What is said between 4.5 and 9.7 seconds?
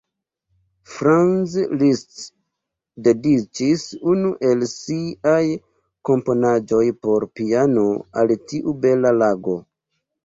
el siaj komponaĵoj por piano al tiu bela lago.